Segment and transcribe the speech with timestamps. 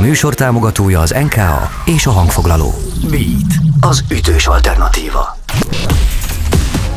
[0.00, 2.74] műsor támogatója az NKA és a hangfoglaló.
[3.10, 5.38] Beat, az ütős alternatíva.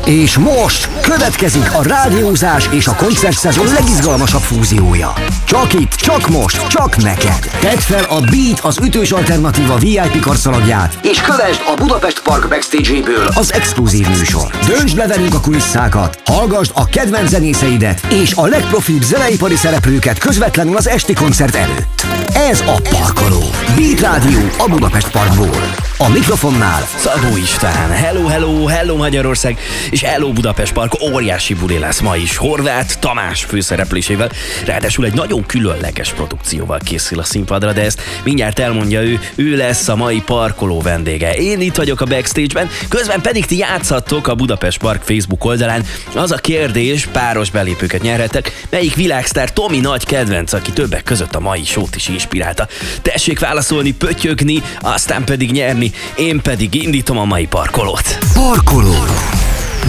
[0.06, 5.12] És most következik a rádiózás és a koncertszezon legizgalmasabb fúziója.
[5.44, 7.50] Csak itt, csak most, csak neked.
[7.60, 13.28] Tedd fel a Beat az ütős alternatíva VIP karszalagját, és kövesd a Budapest Park backstage-ből
[13.34, 14.50] az exkluzív műsor.
[14.66, 20.76] Döntsd le velünk a kulisszákat, hallgasd a kedvenc zenészeidet és a legprofibb zeneipari szereplőket közvetlenül
[20.76, 22.06] az esti koncert előtt.
[22.34, 23.42] Ez a Parkoló.
[23.76, 25.74] Beat Rádió a Budapest Parkból.
[25.98, 29.58] A mikrofonnál Szabó István, hello, hello, hello Magyarország,
[29.90, 32.36] és hello Budapest Park, óriási buli lesz ma is.
[32.36, 34.30] Horváth Tamás főszereplésével,
[34.66, 39.88] ráadásul egy nagyon különleges produkcióval készül a színpadra, de ezt mindjárt elmondja ő, ő lesz
[39.88, 41.34] a mai parkoló vendége.
[41.34, 45.84] Én itt vagyok a backstage-ben, közben pedig ti játszhattok a Budapest Park Facebook oldalán.
[46.14, 51.40] Az a kérdés, páros belépőket nyerhetek, melyik világsztár Tomi nagy kedvenc, aki többek között a
[51.40, 52.68] mai sót is inspirálta.
[53.02, 58.18] Tessék válaszolni, pötyögni, aztán pedig nyerni én pedig indítom a mai parkolót.
[58.34, 58.94] Parkoló.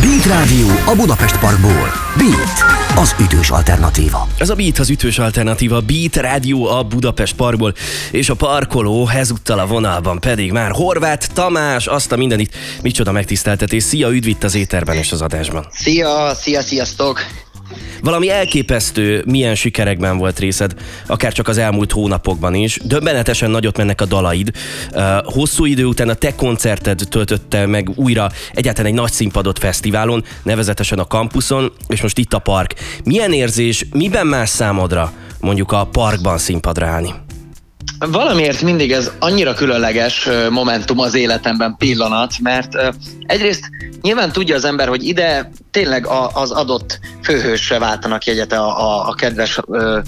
[0.01, 1.91] Beat Rádió a Budapest Parkból.
[2.17, 4.27] Beat, az ütős alternatíva.
[4.37, 7.73] Ez a Beat az ütős alternatíva, Beat Rádió a Budapest Parkból,
[8.11, 13.83] és a parkoló ezúttal a vonalban pedig már Horváth Tamás, azt a mindenit, micsoda megtiszteltetés.
[13.83, 15.67] Szia, üdv itt az éterben és az adásban.
[15.71, 17.44] Szia, szia, sziasztok!
[18.01, 20.73] Valami elképesztő, milyen sikerekben volt részed,
[21.07, 22.79] akár csak az elmúlt hónapokban is.
[22.83, 24.51] Döbbenetesen nagyot mennek a dalaid.
[25.23, 30.99] Hosszú idő után a te koncerted töltötte meg újra egyáltalán egy nagy színpadot fesztiválon, nevezetesen
[30.99, 32.73] a kampuszon, és most itt a park.
[33.03, 37.24] Milyen érzés, miben más számodra mondjuk a parkban színpadra állni?
[37.99, 42.93] Valamiért mindig ez annyira különleges momentum az életemben pillanat, mert
[43.25, 43.69] egyrészt
[44.01, 49.13] nyilván tudja az ember, hogy ide tényleg az adott főhősre váltanak jegyet a, a, a
[49.13, 49.99] kedves ö,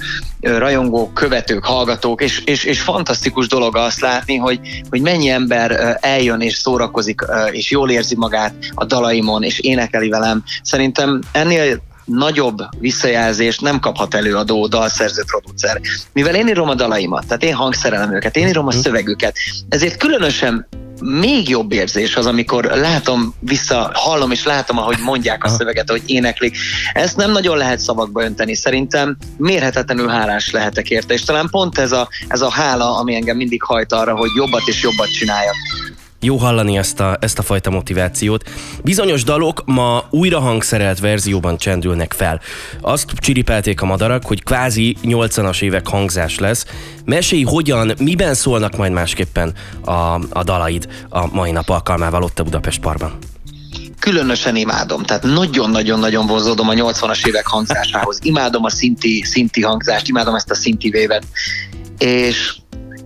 [0.41, 6.41] rajongók, követők, hallgatók, és, és, és fantasztikus dolog azt látni, hogy, hogy mennyi ember eljön
[6.41, 10.43] és szórakozik, és jól érzi magát a dalaimon, és énekeli velem.
[10.61, 15.81] Szerintem ennél nagyobb visszajelzést nem kaphat előadó, dalszerző, producer.
[16.13, 18.79] Mivel én írom a dalaimat, tehát én hangszerelem őket, én írom a mhm.
[18.79, 19.35] szövegüket,
[19.69, 20.67] ezért különösen
[21.01, 26.01] még jobb érzés az, amikor látom vissza, hallom és látom, ahogy mondják a szöveget, hogy
[26.05, 26.57] éneklik.
[26.93, 28.55] Ezt nem nagyon lehet szavakba önteni.
[28.55, 33.37] Szerintem mérhetetlenül hálás lehetek érte, és talán pont ez a, ez a hála, ami engem
[33.37, 35.55] mindig hajt arra, hogy jobbat és jobbat csináljak.
[36.19, 38.49] Jó hallani ezt a, ezt a fajta motivációt.
[38.83, 42.41] Bizonyos dalok ma újra hangszerelt verzióban csendülnek fel.
[42.81, 46.65] Azt csiripelték a madarak, hogy kvázi 80-as évek hangzás lesz.
[47.05, 49.53] Mesélj, hogyan, miben szólnak majd másképpen
[49.85, 49.91] a,
[50.29, 53.17] a dalaid a mai nap alkalmával ott a Budapest Parkban?
[53.99, 55.03] különösen imádom.
[55.03, 58.19] Tehát nagyon-nagyon-nagyon vonzódom a 80-as évek hangzásához.
[58.21, 61.23] Imádom a szinti, szinti hangzást, imádom ezt a szinti vévet.
[61.97, 62.57] És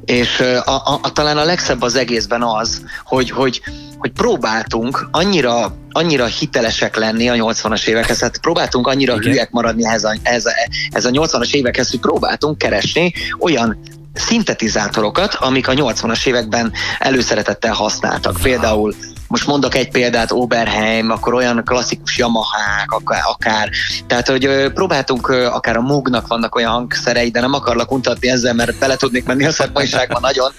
[0.06, 3.62] és a, a, a, talán a legszebb az egészben az, hogy, hogy,
[3.98, 9.32] hogy próbáltunk annyira, annyira hitelesek lenni a 80-as évekhez, hát próbáltunk annyira Igen.
[9.32, 10.52] hülyek maradni ehhez a, ehhez, a,
[10.92, 13.80] ehhez a 80-as évekhez, hogy próbáltunk keresni olyan
[14.14, 18.40] szintetizátorokat, amik a 80-as években előszeretettel használtak.
[18.42, 18.96] Például
[19.32, 23.70] most mondok egy példát, Oberheim, akkor olyan klasszikus Yamaha-k akár, akár.
[24.08, 28.80] Tehát, hogy próbáltunk, akár a Moognak vannak olyan hangszerei, de nem akarlak untatni ezzel, mert
[28.80, 30.52] bele tudnék menni a szakmaiságban nagyon.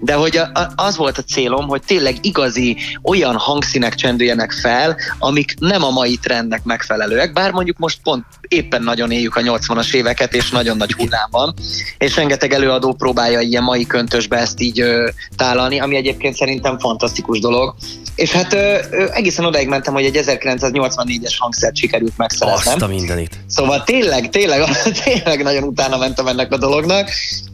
[0.00, 0.40] De hogy
[0.74, 6.16] az volt a célom, hogy tényleg igazi olyan hangszínek csendüljenek fel, amik nem a mai
[6.16, 10.92] trendnek megfelelőek, bár mondjuk most pont éppen nagyon éljük a 80-as éveket, és nagyon nagy
[10.92, 11.54] hullám van,
[11.98, 17.40] és rengeteg előadó próbálja ilyen mai köntösbe ezt így ö, tálalni, ami egyébként szerintem fantasztikus
[17.40, 17.74] dolog.
[18.14, 22.74] És hát ö, ö, egészen odaig mentem, hogy egy 1984-es hangszert sikerült megszereznem.
[22.74, 23.38] Azt a mindenit.
[23.46, 24.62] Szóval tényleg, tényleg,
[25.04, 27.10] tényleg nagyon utána mentem ennek a dolognak,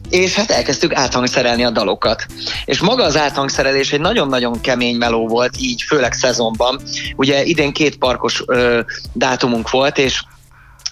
[0.09, 2.25] és hát elkezdtük áthangszerelni a dalokat.
[2.65, 6.81] És maga az áthangszerelés egy nagyon-nagyon kemény meló volt, így főleg szezonban.
[7.15, 8.79] Ugye idén két parkos ö,
[9.13, 10.21] dátumunk volt, és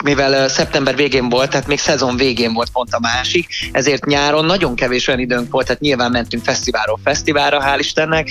[0.04, 4.76] mivel szeptember végén volt, tehát még szezon végén volt pont a másik, ezért nyáron nagyon
[4.76, 8.30] kevés olyan időnk volt, tehát nyilván mentünk fesztiválról fesztiválra, hál' Istennek,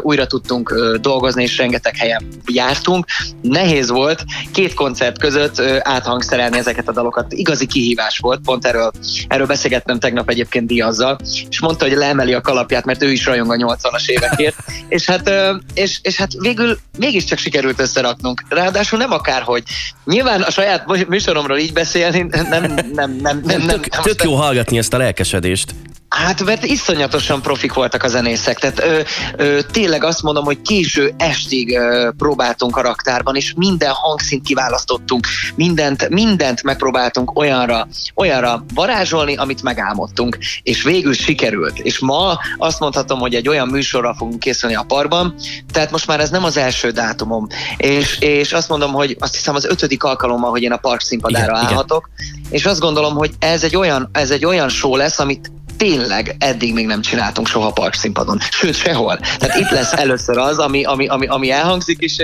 [0.00, 3.06] újra tudtunk dolgozni, és rengeteg helyen jártunk.
[3.42, 7.32] Nehéz volt két koncert között áthangszerelni ezeket a dalokat.
[7.32, 8.90] Igazi kihívás volt, pont erről,
[9.28, 11.18] erről beszélgettem tegnap egyébként Diazzal,
[11.50, 14.56] és mondta, hogy leemeli a kalapját, mert ő is rajong a 80-as évekért,
[14.88, 15.30] és hát,
[15.74, 18.44] és, és hát végül mégiscsak sikerült összeraknunk.
[18.48, 19.62] Ráadásul nem akárhogy.
[20.04, 24.78] Nyilván a saját műsoromról így beszélni, nem, nem, nem, nem, nem, tök, tök jó hallgatni
[24.78, 25.74] ezt a lelkesedést.
[26.14, 29.00] Hát mert iszonyatosan profik voltak a zenészek, tehát ö,
[29.36, 36.08] ö, tényleg azt mondom, hogy késő estig ö, próbáltunk karakterban, és minden hangszint kiválasztottunk, mindent,
[36.08, 41.78] mindent megpróbáltunk olyanra, olyanra varázsolni, amit megálmodtunk, és végül sikerült.
[41.78, 45.34] És ma azt mondhatom, hogy egy olyan műsorra fogunk készülni a parban,
[45.72, 47.46] tehát most már ez nem az első dátumom,
[47.76, 51.52] és, és azt mondom, hogy azt hiszem az ötödik alkalommal, hogy én a park színpadára
[51.52, 52.38] igen, állhatok, igen.
[52.50, 56.72] és azt gondolom, hogy ez egy olyan, ez egy olyan show lesz, amit tényleg eddig
[56.72, 58.38] még nem csináltunk soha parkszínpadon.
[58.50, 59.18] Sőt, sehol.
[59.38, 62.16] Tehát itt lesz először az, ami, ami, ami, ami elhangzik, és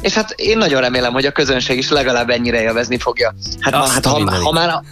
[0.00, 3.34] és hát én nagyon remélem, hogy a közönség is legalább ennyire élvezni fogja.
[3.60, 4.82] Hát, ma, hát ha, ha, már a,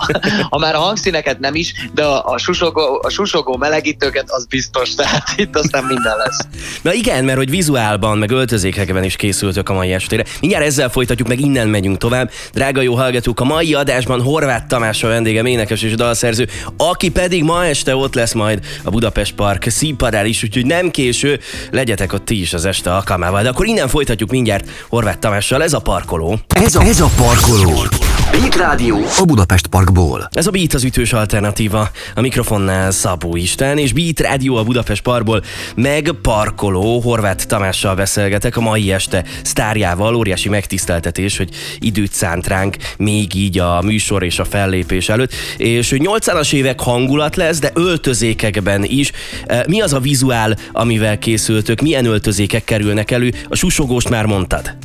[0.50, 4.94] ha már a hangszíneket nem is, de a, a, susogó, a susogó melegítőket az biztos,
[4.94, 6.38] tehát itt aztán minden lesz.
[6.82, 10.24] Na igen, mert hogy vizuálban, meg öltözékekben is készültök a mai estére.
[10.40, 12.30] Mindjárt ezzel folytatjuk, meg innen megyünk tovább.
[12.52, 17.44] Drága jó hallgatók, a mai adásban Horváth Tamás a vendégem, énekes és dalszerző, aki pedig
[17.44, 21.40] ma este ott lesz majd a Budapest Park színpadán is, úgyhogy nem késő,
[21.70, 23.42] legyetek ott ti is az este alkalmával.
[23.42, 24.68] De akkor innen folytatjuk mindjárt
[24.98, 26.38] Horváth Tamással, ez a parkoló.
[26.48, 27.82] Ez a, ez a parkoló.
[28.30, 30.28] Beat Rádió a Budapest Parkból.
[30.32, 31.90] Ez a Beat az ütős alternatíva.
[32.14, 35.42] A mikrofonnál Szabó Isten, és Beat Rádió a Budapest Parkból,
[35.74, 40.14] meg parkoló Horváth Tamással beszélgetek a mai este sztárjával.
[40.14, 41.48] Óriási megtiszteltetés, hogy
[41.78, 45.32] időt szánt ránk még így a műsor és a fellépés előtt.
[45.56, 49.12] És 80-as évek hangulat lesz, de öltözékekben is.
[49.46, 51.80] E, mi az a vizuál, amivel készültök?
[51.80, 53.32] Milyen öltözékek kerülnek elő?
[53.48, 54.76] A susogóst már mondtad.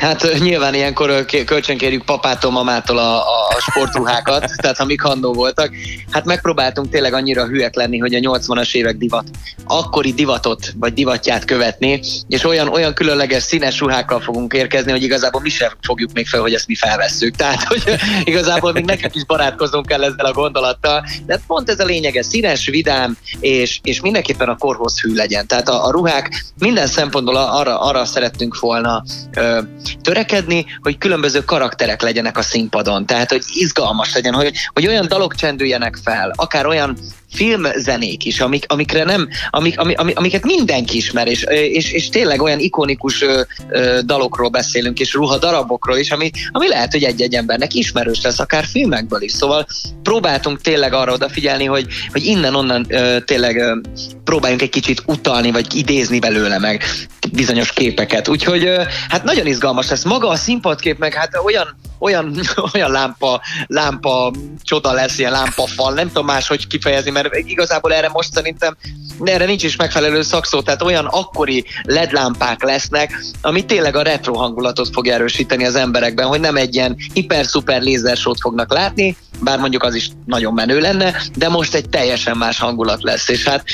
[0.00, 5.70] Hát nyilván ilyenkor kölcsönkérjük papától, mamától a, a sportruhákat, tehát ha mik handó voltak.
[6.10, 9.24] Hát megpróbáltunk tényleg annyira hülyek lenni, hogy a 80-as évek divat,
[9.64, 15.40] akkori divatot vagy divatját követni, és olyan, olyan különleges színes ruhákkal fogunk érkezni, hogy igazából
[15.40, 17.36] mi sem fogjuk még fel, hogy ezt mi felvesszük.
[17.36, 17.82] Tehát, hogy
[18.24, 21.04] igazából még nekünk is barátkozunk kell ezzel a gondolattal.
[21.26, 25.46] De pont ez a lényege, színes, vidám, és, és mindenképpen a korhoz hű legyen.
[25.46, 29.04] Tehát a, a ruhák minden szempontból arra, arra szerettünk volna
[29.34, 29.60] ö,
[30.02, 33.06] törekedni, hogy különböző karakterek legyenek a színpadon.
[33.06, 36.96] Tehát, hogy izgalmas legyen, hogy, hogy olyan dalok csendüljenek fel, akár olyan
[37.32, 42.58] filmzenék is, amik, amikre nem, amik, amik, amiket mindenki ismer, és, és, és tényleg olyan
[42.58, 47.74] ikonikus ö, ö, dalokról beszélünk, és ruha darabokról is, ami, ami lehet, hogy egy-egy embernek
[47.74, 49.32] ismerős lesz, akár filmekből is.
[49.32, 49.66] Szóval
[50.02, 53.76] próbáltunk tényleg arra odafigyelni, hogy, hogy innen-onnan ö, tényleg ö,
[54.24, 56.84] próbáljunk egy kicsit utalni, vagy idézni belőle meg
[57.32, 58.28] bizonyos képeket.
[58.28, 60.04] Úgyhogy ö, hát nagyon izgalmas lesz.
[60.04, 62.40] Maga a színpadkép meg hát olyan olyan,
[62.74, 64.32] olyan lámpa, lámpa
[64.62, 68.76] csoda lesz, ilyen lámpafal, nem tudom máshogy kifejezni, mert igazából erre most szerintem
[69.24, 74.34] erre nincs is megfelelő szakszó, tehát olyan akkori LED lámpák lesznek, ami tényleg a retro
[74.34, 79.82] hangulatot fog erősíteni az emberekben, hogy nem egy ilyen hiper-szuper lézersót fognak látni, bár mondjuk
[79.82, 83.64] az is nagyon menő lenne, de most egy teljesen más hangulat lesz, és hát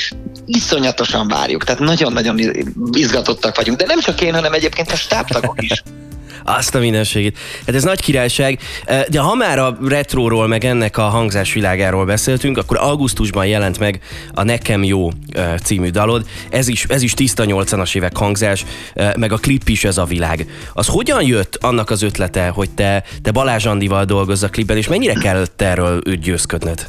[0.45, 2.39] iszonyatosan várjuk, tehát nagyon-nagyon
[2.91, 5.83] izgatottak vagyunk, de nem csak én, hanem egyébként a stábtagok is.
[6.49, 7.37] Azt a mindenségét.
[7.65, 8.59] Hát ez nagy királyság.
[9.09, 13.99] De ha már a retróról, meg ennek a hangzásvilágáról beszéltünk, akkor augusztusban jelent meg
[14.33, 15.09] a Nekem Jó
[15.63, 16.25] című dalod.
[16.49, 18.65] Ez is, ez is tiszta 80-as évek hangzás,
[19.17, 20.45] meg a klip is ez a világ.
[20.73, 24.87] Az hogyan jött annak az ötlete, hogy te, te Balázs Andival dolgozz a klipben, és
[24.87, 26.87] mennyire kellett erről őt győzködned?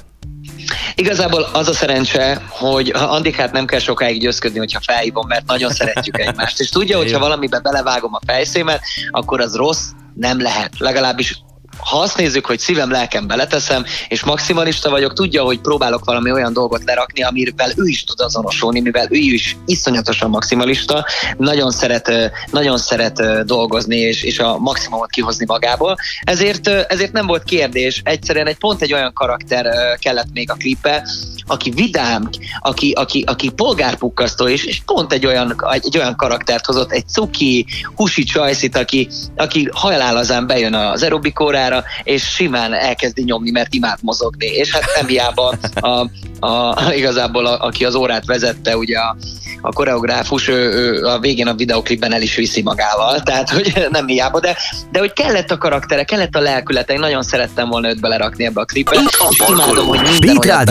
[0.94, 6.18] Igazából az a szerencse, hogy Andikát nem kell sokáig győzködni, hogyha felhívom, mert nagyon szeretjük
[6.26, 6.60] egymást.
[6.60, 10.78] És tudja, hogy ha valamibe belevágom a fejszémet, akkor az rossz nem lehet.
[10.78, 11.42] Legalábbis
[11.78, 16.52] ha azt nézzük, hogy szívem, lelkem beleteszem, és maximalista vagyok, tudja, hogy próbálok valami olyan
[16.52, 21.06] dolgot lerakni, amivel ő is tud azonosulni, mivel ő is iszonyatosan maximalista,
[21.36, 22.12] nagyon szeret,
[22.50, 25.96] nagyon szeret dolgozni, és, és a maximumot kihozni magából.
[26.20, 31.06] Ezért, ezért nem volt kérdés, egyszerűen egy pont egy olyan karakter kellett még a klippe,
[31.46, 32.28] aki vidám,
[32.60, 37.66] aki, aki, aki polgárpukkasztó, és, és pont egy olyan, egy olyan karaktert hozott, egy cuki,
[37.94, 41.67] husi csajszit, aki, aki hajlálazán bejön az aerobikórára,
[42.02, 44.46] és simán elkezdi nyomni, mert imád mozogni.
[44.46, 46.08] És hát nem hiába a,
[46.46, 49.16] a, igazából a, aki az órát vezette, ugye a,
[49.60, 54.06] a koreográfus ő, ő a végén a videoklipben el is viszi magával, tehát hogy nem
[54.06, 54.56] hiába, de,
[54.90, 58.60] de hogy kellett a karaktere, kellett a lelkülete, én nagyon szerettem volna őt belerakni ebbe
[58.60, 58.98] a klipbe,
[59.30, 60.68] és imádom, hogy minden olyat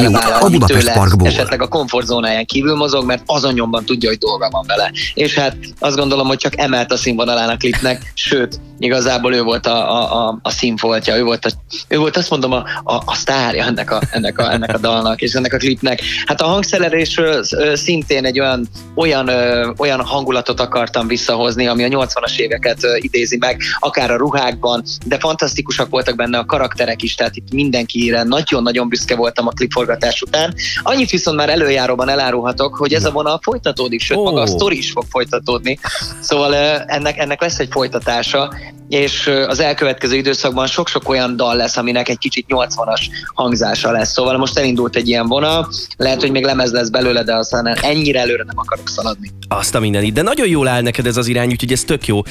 [0.61, 1.27] a tőle Parkból.
[1.27, 4.91] esetleg a komfortzónáján kívül mozog, mert azon nyomban tudja, hogy dolga van vele.
[5.13, 9.65] És hát azt gondolom, hogy csak emelt a színvonalán a klipnek, sőt, igazából ő volt
[9.65, 10.49] a, a, a, a
[10.87, 11.49] színfoltja, ő volt, a,
[11.87, 15.21] ő volt azt mondom a, a, a sztárja ennek a, ennek, a, ennek a dalnak
[15.21, 16.01] és ennek a klipnek.
[16.25, 19.29] Hát a hangszerelésről szintén egy olyan olyan,
[19.77, 25.89] olyan hangulatot akartam visszahozni, ami a 80-as éveket idézi meg, akár a ruhákban, de fantasztikusak
[25.89, 30.53] voltak benne a karakterek is, tehát itt mindenkire nagyon-nagyon büszke voltam a klipforgatás után.
[30.83, 34.23] Annyit viszont már előjáróban elárulhatok, hogy ez a vonal folytatódik, sőt, oh.
[34.23, 35.79] maga a sztori is fog folytatódni.
[36.19, 38.53] Szóval ennek, ennek lesz egy folytatása,
[38.89, 43.01] és az elkövetkező időszakban sok-sok olyan dal lesz, aminek egy kicsit 80-as
[43.33, 44.11] hangzása lesz.
[44.11, 48.19] Szóval most elindult egy ilyen vonal, lehet, hogy még lemez lesz belőle, de aztán ennyire
[48.19, 49.31] előre nem akarok szaladni.
[49.47, 52.21] Azt a mindenit, de nagyon jól áll neked ez az irány, úgyhogy ez tök jó.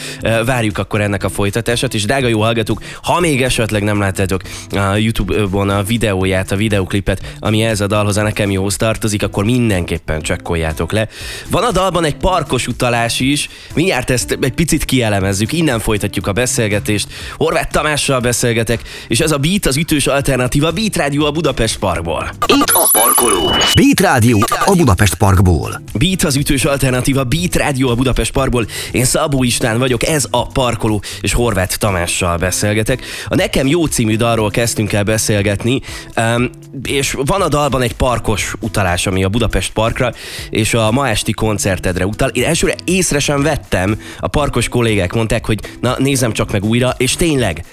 [0.45, 4.97] Várjuk akkor ennek a folytatását, és drága jó hallgatók, ha még esetleg nem láttátok a
[4.97, 10.21] YouTube-on a videóját, a videoklipet, ami ez a dalhoz a nekem jóhoz tartozik, akkor mindenképpen
[10.21, 11.09] csekkoljátok le.
[11.51, 16.33] Van a dalban egy parkos utalás is, mindjárt ezt egy picit kielemezzük, innen folytatjuk a
[16.33, 17.09] beszélgetést.
[17.37, 22.31] Horváth Tamással beszélgetek, és ez a Beat az ütős alternatíva Beat Rádió a Budapest Parkból.
[22.47, 23.49] Itt a parkoló.
[23.75, 25.83] Beat Rádió a Budapest Parkból.
[25.93, 28.67] Beat az ütős alternatíva Beat Rádió a Budapest Parkból.
[28.93, 33.05] Én Szabó István vagyok, ez a parkoló, és Horváth Tamással beszélgetek.
[33.29, 35.81] A Nekem jó című dalról kezdtünk el beszélgetni,
[36.17, 36.51] um,
[36.83, 40.13] és van a dalban egy parkos utalás, ami a Budapest Parkra,
[40.51, 42.29] és a ma esti koncertedre utal.
[42.29, 46.95] Én elsőre észre sem vettem, a parkos kollégák mondták, hogy na nézem csak meg újra,
[46.97, 47.65] és tényleg,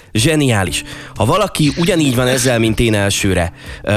[0.44, 0.84] zseniális.
[1.14, 3.52] Ha valaki ugyanígy van ezzel, mint én elsőre,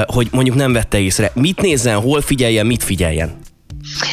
[0.06, 3.36] hogy mondjuk nem vette észre, mit nézzen, hol figyeljen, mit figyeljen?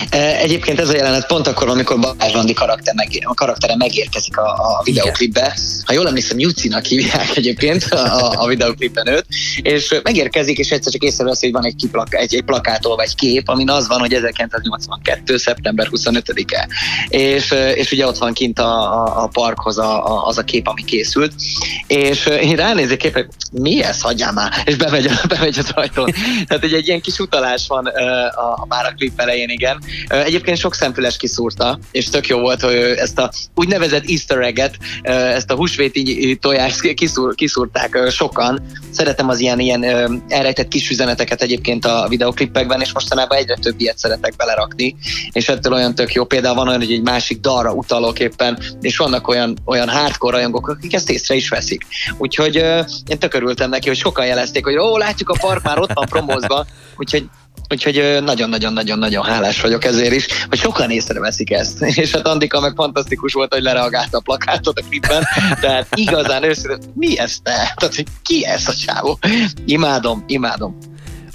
[0.09, 4.47] Egyébként ez a jelenet pont akkor, amikor Balázs Randi karakter megér, a karaktere megérkezik a,
[4.47, 5.57] a videoklipbe.
[5.85, 9.25] Ha jól emlékszem, Jucinak hívják egyébként a, a videoklipben őt,
[9.61, 13.49] és megérkezik, és egyszer csak észrevesz, hogy van egy, kiplak, egy, egy plakától vagy kép,
[13.49, 15.37] amin az van, hogy 1982.
[15.37, 16.67] szeptember 25-e.
[17.07, 20.67] És, és ugye ott van kint a, a, a parkhoz a, a, az a kép,
[20.67, 21.33] ami készült.
[21.87, 26.13] És én ránézek kép, hogy mi ez, hagyjál már, és bemegy, bemegy az ajtón.
[26.47, 29.81] Tehát egy, egy ilyen kis utalás van a, a, már a klip elején, igen igen.
[30.23, 35.51] Egyébként sok szemfüles kiszúrta, és tök jó volt, hogy ezt a úgynevezett easter egget, ezt
[35.51, 38.67] a húsvéti tojást kiszúr, kiszúrták sokan.
[38.91, 39.83] Szeretem az ilyen, ilyen
[40.27, 44.95] elrejtett kis üzeneteket egyébként a videoklipekben, és mostanában egyre több ilyet szeretek belerakni,
[45.31, 46.23] és ettől olyan tök jó.
[46.23, 50.67] Például van olyan, hogy egy másik dalra utalok éppen, és vannak olyan, olyan hardcore rajongók,
[50.67, 51.85] akik ezt észre is veszik.
[52.17, 52.55] Úgyhogy
[53.07, 56.05] én tök örültem neki, hogy sokan jelezték, hogy ó, látjuk a park már ott van
[56.05, 56.65] promózva,
[56.97, 57.25] úgyhogy
[57.69, 61.81] Úgyhogy nagyon-nagyon-nagyon-nagyon hálás vagyok ezért is, hogy sokan észreveszik ezt.
[62.01, 65.23] És hát Andika meg fantasztikus volt, hogy lereagálta a plakátot a klipben,
[65.61, 67.73] tehát igazán őszintén, mi ez te?
[67.75, 69.19] Tehát, hogy ki ez a csávó?
[69.65, 70.77] Imádom, imádom.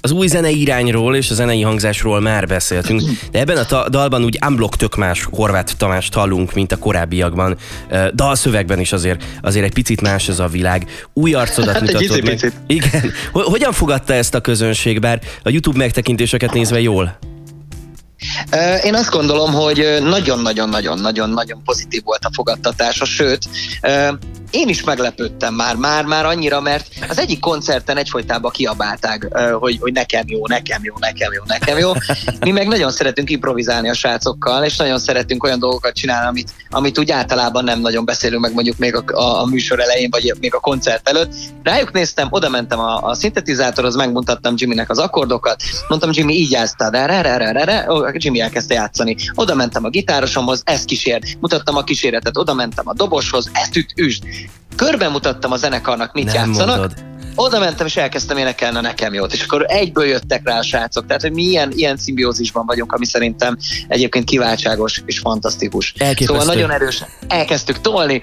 [0.02, 4.24] Az új zenei irányról és a zenei hangzásról már beszéltünk, de ebben a ta- dalban
[4.24, 7.56] úgy unblock tök más Horváth Tamást hallunk, mint a korábbiakban.
[8.14, 11.06] Dalszövegben is azért, azért egy picit más ez a világ.
[11.12, 12.32] Új arcodat hát mutatod meg.
[12.32, 12.52] Picit.
[12.66, 13.12] Igen.
[13.32, 17.18] Hogyan fogadta ezt a közönség, bár a YouTube megtekintéseket nézve jól?
[18.84, 23.48] Én azt gondolom, hogy nagyon-nagyon-nagyon-nagyon-nagyon pozitív volt a fogadtatása, sőt,
[24.50, 29.92] én is meglepődtem már, már, már annyira, mert az egyik koncerten egyfolytában kiabálták, hogy, hogy
[29.92, 31.92] nekem jó, nekem jó, nekem jó, nekem jó.
[32.40, 36.98] Mi meg nagyon szeretünk improvizálni a srácokkal, és nagyon szeretünk olyan dolgokat csinálni, amit, amit
[36.98, 40.54] úgy általában nem nagyon beszélünk meg mondjuk még a, a, a műsor elején, vagy még
[40.54, 41.34] a koncert előtt.
[41.62, 46.94] Rájuk néztem, oda mentem a, a szintetizátorhoz, megmutattam Jimmynek az akkordokat, mondtam Jimmy, így játsztad,
[46.94, 49.16] erre, erre, erre, erre, Jimmy elkezdte játszani.
[49.34, 53.92] Oda mentem a gitárosomhoz, ezt kísért, mutattam a kíséretet, oda mentem a doboshoz, ezt üt,
[53.96, 54.24] üsd.
[54.76, 56.78] Körbe mutattam a zenekarnak, mit Nem játszanak.
[56.78, 57.09] Mondod.
[57.34, 61.06] Oda mentem, és elkezdtem énekelni a nekem jót, és akkor egyből jöttek rá a srácok.
[61.06, 63.56] Tehát, hogy mi ilyen, ilyen szimbiózisban vagyunk, ami szerintem
[63.88, 65.94] egyébként kiváltságos és fantasztikus.
[65.98, 66.38] Elképesztő.
[66.38, 68.20] Szóval nagyon erősen elkezdtük tolni,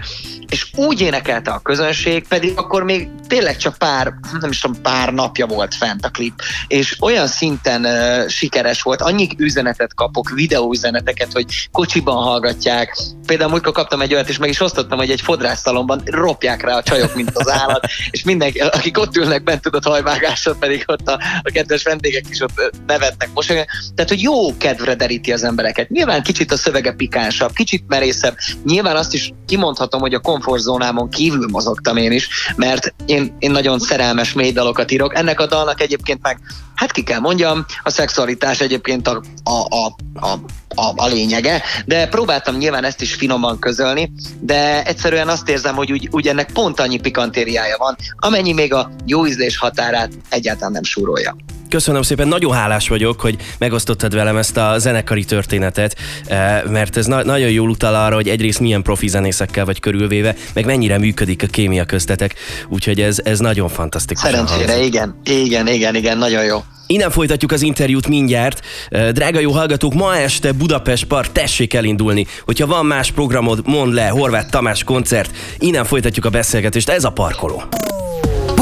[0.50, 5.14] és úgy énekelte a közönség, pedig akkor még tényleg csak pár, nem is tudom, pár
[5.14, 6.34] napja volt fent a klip,
[6.68, 12.98] és olyan szinten uh, sikeres volt, annyi üzenetet kapok, videóüzeneteket, hogy kocsiban hallgatják.
[13.26, 16.84] Például múltkor kaptam egy olyat, és meg is osztottam, hogy egy fodrásztalomban ropják rá a
[16.84, 21.20] csajok, mint az állat, és mindenki, akik ott ülnek bent tudott hajvágásot, pedig ott a,
[21.42, 23.48] a kedves vendégek is ott nevetnek most.
[23.96, 25.89] Tehát, hogy jó kedvre deríti az embereket.
[25.89, 28.38] Nyilván kicsit a szövege pikánsabb, kicsit merészebb.
[28.63, 33.80] Nyilván azt is kimondhatom, hogy a komfortzónámon kívül mozogtam én is, mert én, én nagyon
[33.80, 35.18] szerelmes mély dalokat írok.
[35.18, 36.39] Ennek a dalnak egyébként meg,
[36.75, 40.39] hát ki kell mondjam, a szexualitás egyébként a, a, a, a,
[40.75, 45.92] a, a lényege, de próbáltam nyilván ezt is finoman közölni, de egyszerűen azt érzem, hogy
[45.92, 50.84] úgy, úgy ennek pont annyi pikantériája van, amennyi még a jó ízlés határát egyáltalán nem
[50.84, 51.36] súrolja.
[51.70, 57.06] Köszönöm szépen, nagyon hálás vagyok, hogy megosztottad velem ezt a zenekari történetet, eh, mert ez
[57.06, 61.44] na- nagyon jól utal arra, hogy egyrészt milyen profi zenészekkel vagy körülvéve, meg mennyire működik
[61.44, 62.36] a kémia köztetek,
[62.70, 64.24] úgyhogy ez, ez nagyon fantasztikus.
[64.24, 66.63] Szerencsére, igen, igen, igen, igen, nagyon jó.
[66.88, 68.62] Innen folytatjuk az interjút mindjárt.
[68.89, 72.25] Eh, Drága jó hallgatók, ma este Budapest Park, tessék elindulni.
[72.46, 75.32] Hogyha van más programod, mondd le, Horváth Tamás koncert.
[75.60, 77.63] Innen folytatjuk a beszélgetést, ez a parkoló.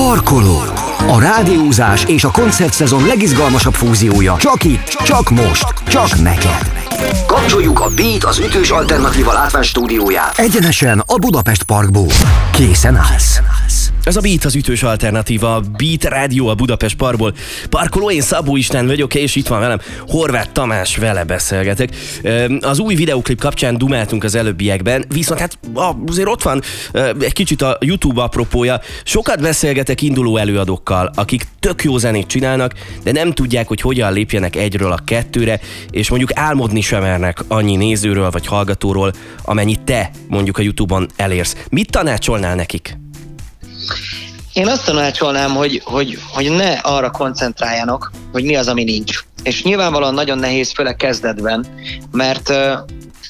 [0.05, 0.61] Parkoló.
[1.07, 4.35] A rádiózás és a koncertszezon legizgalmasabb fúziója.
[4.37, 6.84] Csak itt, csak most, csak neked.
[7.27, 10.37] Kapcsoljuk a Beat az ütős alternatíva látvány stúdióját.
[10.37, 12.07] Egyenesen a Budapest Parkból.
[12.51, 13.41] Készen állsz.
[14.03, 17.33] Ez a Beat az ütős alternatíva, a Beat Rádió a Budapest Parkból.
[17.69, 21.89] Parkoló, én Szabó Isten vagyok, és itt van velem Horváth Tamás, vele beszélgetek.
[22.61, 25.59] Az új videoklip kapcsán dumáltunk az előbbiekben, viszont hát
[26.05, 26.61] azért ott van
[27.19, 28.79] egy kicsit a YouTube apropója.
[29.03, 32.73] Sokat beszélgetek induló előadókkal, akik tök jó zenét csinálnak,
[33.03, 35.59] de nem tudják, hogy hogyan lépjenek egyről a kettőre,
[35.89, 39.13] és mondjuk álmodni sem mernek annyi nézőről vagy hallgatóról,
[39.43, 41.55] amennyit te mondjuk a YouTube-on elérsz.
[41.69, 42.97] Mit tanácsolnál nekik?
[44.53, 49.19] Én azt tanácsolnám, hogy, hogy, hogy ne arra koncentráljanak, hogy mi az, ami nincs.
[49.43, 51.65] És nyilvánvalóan nagyon nehéz, főleg kezdetben,
[52.11, 52.53] mert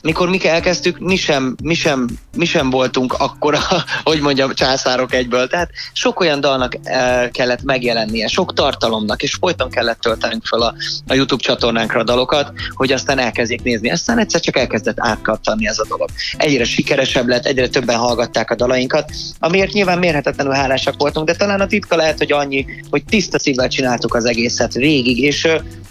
[0.03, 3.59] mikor mi elkezdtük, mi sem, mi, sem, mi sem voltunk akkora,
[4.03, 5.47] hogy mondjam, császárok egyből.
[5.47, 10.73] Tehát sok olyan dalnak uh, kellett megjelennie, sok tartalomnak, és folyton kellett töltenünk fel a,
[11.07, 13.91] a YouTube csatornánkra a dalokat, hogy aztán elkezdjék nézni.
[13.91, 16.09] Aztán egyszer csak elkezdett átkattani ez a dolog.
[16.37, 21.61] Egyre sikeresebb lett, egyre többen hallgatták a dalainkat, amiért nyilván mérhetetlenül hálásak voltunk, de talán
[21.61, 25.47] a titka lehet, hogy annyi, hogy tiszta szívvel csináltuk az egészet végig, és,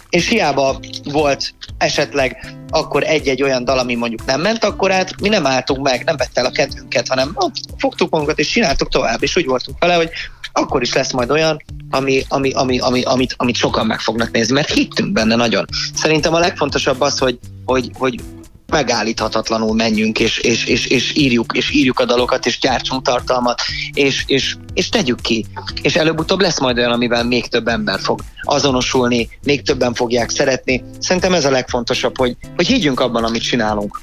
[0.09, 5.29] és hiába volt esetleg akkor egy-egy olyan dal, ami mondjuk nem ment, akkor át mi
[5.29, 7.37] nem álltunk meg, nem vett el a kedvünket, hanem
[7.77, 10.09] fogtuk magunkat és csináltuk tovább, és úgy voltunk vele, hogy
[10.53, 14.53] akkor is lesz majd olyan, ami, ami, ami, ami, amit, amit sokan meg fognak nézni,
[14.53, 15.65] mert hittünk benne nagyon.
[15.93, 18.19] Szerintem a legfontosabb az, hogy, hogy, hogy
[18.67, 23.61] megállíthatatlanul menjünk, és, és, és, és, írjuk, és írjuk a dalokat, és gyártsunk tartalmat,
[23.93, 25.45] és, és, és tegyük ki.
[25.81, 30.83] És előbb-utóbb lesz majd olyan, amivel még több ember fog azonosulni, még többen fogják szeretni.
[30.99, 34.01] Szerintem ez a legfontosabb, hogy, hogy higgyünk abban, amit csinálunk.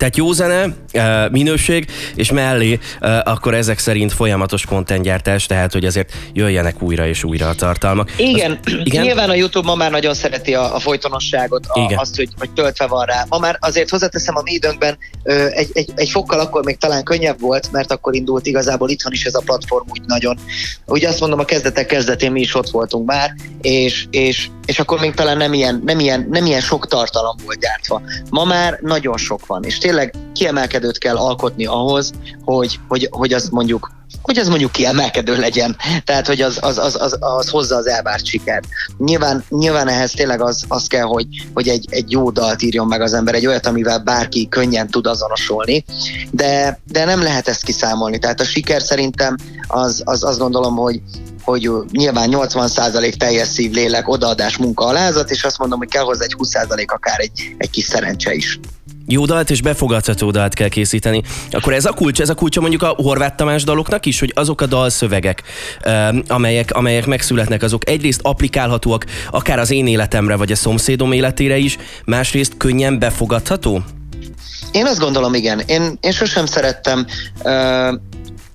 [0.00, 0.66] Tehát jó zene,
[1.30, 2.78] minőség, és mellé
[3.24, 8.18] akkor ezek szerint folyamatos kontentgyártás, tehát hogy azért jöjjenek újra és újra a tartalmak.
[8.18, 9.02] Igen, az, igen?
[9.02, 11.98] nyilván a YouTube ma már nagyon szereti a, a folytonosságot, a, igen.
[11.98, 13.24] azt, hogy, hogy töltve van rá.
[13.28, 14.98] Ma már azért hozzáteszem a mi időnkben
[15.50, 19.24] egy, egy, egy fokkal akkor még talán könnyebb volt, mert akkor indult igazából itthon is
[19.24, 20.38] ez a platform úgy nagyon.
[20.86, 25.00] Úgy azt mondom, a kezdetek kezdetén mi is ott voltunk már, és, és, és akkor
[25.00, 28.02] még talán nem ilyen, nem, ilyen, nem ilyen sok tartalom volt gyártva.
[28.30, 32.10] Ma már nagyon sok van, és tényleg kiemelkedőt kell alkotni ahhoz,
[32.44, 33.90] hogy, hogy, hogy az mondjuk
[34.22, 38.26] hogy az mondjuk kiemelkedő legyen, tehát hogy az, az, az, az, az hozza az elvárt
[38.26, 38.66] sikert.
[38.98, 43.00] Nyilván, nyilván ehhez tényleg az, az kell, hogy, hogy egy, egy jó dalt írjon meg
[43.00, 45.84] az ember, egy olyat, amivel bárki könnyen tud azonosulni,
[46.30, 48.18] de, de nem lehet ezt kiszámolni.
[48.18, 51.00] Tehát a siker szerintem az, az azt gondolom, hogy,
[51.50, 56.24] hogy nyilván 80% teljes szív, lélek, odaadás, munka, alázat, és azt mondom, hogy kell hozzá
[56.24, 58.58] egy 20% akár egy, egy kis szerencse is
[59.06, 61.22] jó dalt és befogadható dalt kell készíteni.
[61.50, 64.60] Akkor ez a kulcs, ez a kulcsa mondjuk a Horváth Tamás daloknak is, hogy azok
[64.60, 65.42] a dalszövegek,
[66.28, 71.78] amelyek, amelyek megszületnek, azok egyrészt applikálhatóak akár az én életemre, vagy a szomszédom életére is,
[72.04, 73.82] másrészt könnyen befogadható?
[74.72, 75.60] Én azt gondolom, igen.
[75.66, 77.06] Én, én sosem szerettem
[77.42, 77.94] uh,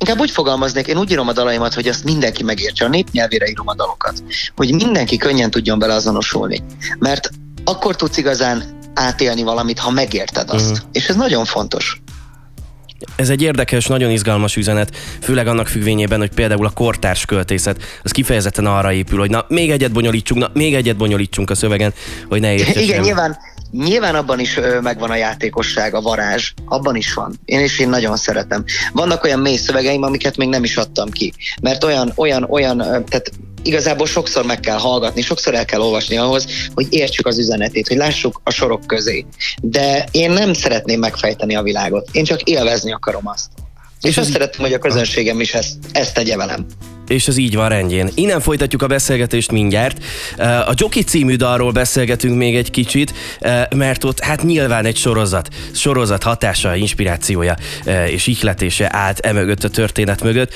[0.08, 3.68] Inkább úgy fogalmaznék, én úgy írom a dalaimat, hogy azt mindenki megértse, a népnyelvére írom
[3.68, 4.24] a dalokat,
[4.56, 6.64] hogy mindenki könnyen tudjon bele azonosulni.
[7.00, 7.30] Mert
[7.64, 8.64] akkor tudsz igazán
[8.94, 10.72] átélni valamit, ha megérted azt.
[10.72, 10.88] Uh-huh.
[10.92, 12.02] És ez nagyon fontos.
[13.16, 18.12] Ez egy érdekes, nagyon izgalmas üzenet, főleg annak függvényében, hogy például a kortárs költészet az
[18.12, 21.94] kifejezetten arra épül, hogy na, még egyet bonyolítsunk, na, még egyet bonyolítsunk a szövegen,
[22.28, 22.84] hogy ne értsen.
[22.84, 23.38] Igen, nyilván,
[23.72, 27.40] Nyilván abban is megvan a játékosság, a varázs, abban is van.
[27.46, 28.64] Én is én nagyon szeretem.
[28.94, 33.32] Vannak olyan mély szövegeim, amiket még nem is adtam ki, mert olyan, olyan, olyan, tehát
[33.64, 37.98] igazából sokszor meg kell hallgatni, sokszor el kell olvasni ahhoz, hogy értsük az üzenetét, hogy
[37.98, 39.26] lássuk a sorok közé.
[39.62, 43.50] De én nem szeretném megfejteni a világot, én csak élvezni akarom azt.
[44.02, 46.66] És azt szeretném, hogy a közönségem is ezt, ezt tegye velem
[47.08, 48.10] és ez így van rendjén.
[48.14, 50.04] Innen folytatjuk a beszélgetést mindjárt.
[50.40, 53.14] A Joki című dalról beszélgetünk még egy kicsit,
[53.76, 57.56] mert ott hát nyilván egy sorozat, sorozat hatása, inspirációja
[58.08, 60.54] és ihletése állt emögött a történet mögött.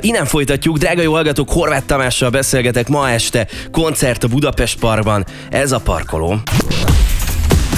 [0.00, 5.72] Innen folytatjuk, drága jó hallgatók, Horváth Tamással beszélgetek ma este, koncert a Budapest Parkban, ez
[5.72, 6.42] a parkoló.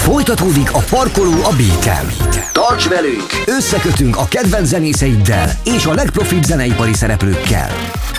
[0.03, 3.43] Folytatódik a parkoló a beat Tarts velünk!
[3.47, 7.71] Összekötünk a kedvenc zenészeiddel és a legprofibb zeneipari szereplőkkel.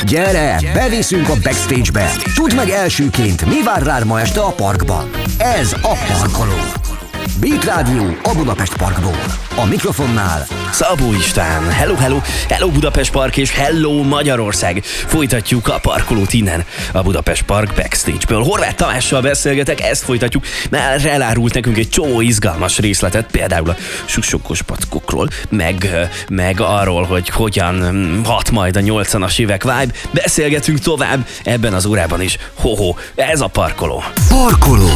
[0.05, 2.11] Gyere, beviszünk a backstage-be!
[2.35, 5.09] Tudd meg elsőként, mi vár rád ma este a parkban.
[5.37, 6.92] Ez a Parkoló.
[7.39, 9.17] Beat Rádió a Budapest Parkból.
[9.55, 14.83] A mikrofonnál Szabó István, hello, hello, hello Budapest Park és hello Magyarország.
[14.83, 18.43] Folytatjuk a parkolót innen, a Budapest Park backstage-ből.
[18.43, 24.61] Horváth Tamással beszélgetek, ezt folytatjuk, mert elárult nekünk egy csomó izgalmas részletet, például a sussokos
[24.61, 25.89] patkokról, meg,
[26.29, 29.93] meg arról, hogy hogyan hat majd a 80-as évek vibe.
[30.11, 32.37] Beszélgetünk tovább ebben az órában is.
[32.53, 34.03] Ho-ho, ez a parkoló.
[34.29, 34.89] Parkoló.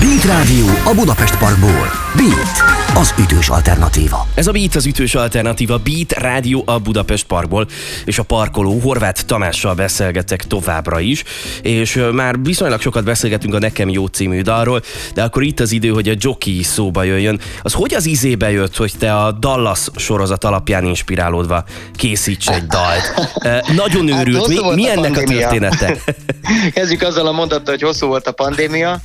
[0.00, 1.90] Beat Rádió a Budapest Parkból.
[2.16, 4.26] Beat, az ütős alternatíva.
[4.34, 7.66] Ez a Beat az ütős alternatíva, Beat Rádió a Budapest Parkból,
[8.04, 11.24] és a parkoló Horváth Tamással beszélgetek továbbra is,
[11.62, 14.82] és már viszonylag sokat beszélgetünk a Nekem Jó című dalról,
[15.14, 17.40] de akkor itt az idő, hogy a Jockey szóba jöjjön.
[17.62, 23.32] Az hogy az izébe jött, hogy te a Dallas sorozat alapján inspirálódva készíts egy dalt?
[23.76, 25.48] Nagyon őrült, hosszú mi, mi a ennek a pandémia.
[25.48, 25.96] története?
[26.74, 29.00] Kezdjük azzal a mondattal, hogy hosszú volt a pandémia,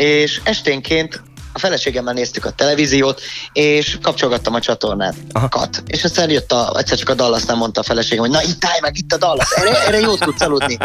[0.00, 3.20] és esténként a feleségemmel néztük a televíziót,
[3.52, 5.14] és kapcsolgattam a csatornát.
[5.32, 5.48] Aha.
[5.48, 5.82] Kat.
[5.86, 8.64] És aztán jött a, egyszer csak a Dallas nem mondta a feleségem, hogy na itt
[8.64, 10.78] állj meg, itt a Dallas, erre, erre jót tudsz aludni.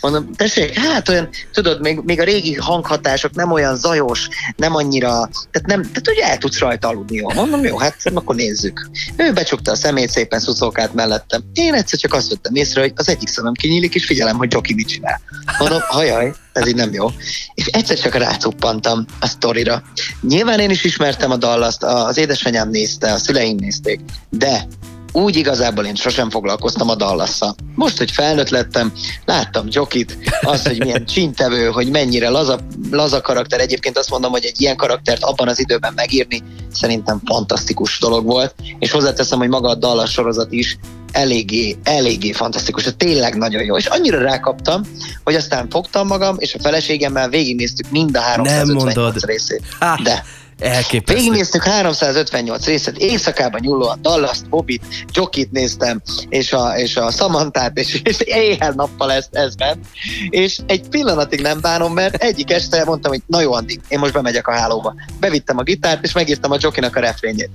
[0.00, 5.28] Mondom, tessék, hát olyan, tudod, még, még a régi hanghatások nem olyan zajos, nem annyira,
[5.50, 7.30] tehát nem, tehát ugye el tudsz rajta aludni, jó.
[7.32, 8.90] Mondom, jó, hát akkor nézzük.
[9.16, 11.42] Ő becsukta a szemét, szépen szuszolkált mellettem.
[11.52, 14.74] Én egyszer csak azt vettem észre, hogy az egyik szemem kinyílik, és figyelem, hogy Joki
[14.74, 15.20] mit csinál.
[15.58, 17.10] Mondom, hajaj, ez így nem jó.
[17.54, 19.82] És egyszer csak rácuppantam a sztorira.
[20.20, 24.66] Nyilván én is ismertem a dallast, az édesanyám nézte, a szüleim nézték, de
[25.12, 27.54] úgy igazából én sosem foglalkoztam a dallasszal.
[27.74, 28.92] Most, hogy felnőtt lettem,
[29.24, 32.58] láttam Jokit, az, hogy milyen csintevő, hogy mennyire laza,
[32.90, 33.60] laza karakter.
[33.60, 38.54] Egyébként azt mondom, hogy egy ilyen karaktert abban az időben megírni szerintem fantasztikus dolog volt,
[38.78, 40.78] és hozzáteszem, hogy maga a Dallas sorozat is
[41.12, 43.76] eléggé, eléggé fantasztikus, tehát tényleg nagyon jó.
[43.76, 44.82] És annyira rákaptam,
[45.24, 49.24] hogy aztán fogtam magam, és a feleségemmel végignéztük mind a 358 mondod.
[49.24, 49.62] részét.
[50.02, 50.24] De
[50.58, 51.20] Elképesztő.
[51.20, 58.00] Végignéztük 358 részet, éjszakában nyúlóan Dallas-t, Bobit, Jokit néztem, és a, és a Samantát, és,
[58.04, 59.54] és éjjel-nappal ez, ez.
[60.28, 64.12] És egy pillanatig nem bánom, mert egyik este mondtam, hogy na jó, Andi, én most
[64.12, 64.94] bemegyek a hálóba.
[65.20, 67.50] Bevittem a gitárt, és megírtam a Jokinak a refrényét.